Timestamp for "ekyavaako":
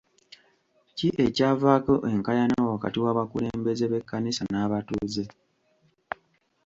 1.25-1.93